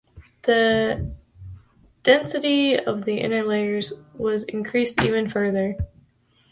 [0.41, 1.13] The
[2.01, 5.75] density of the inner layers was increased even further.